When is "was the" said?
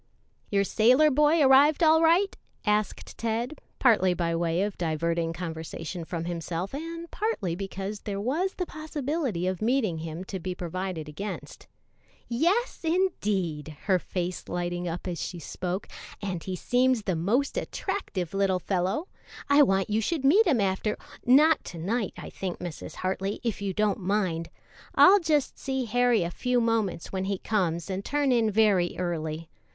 8.19-8.65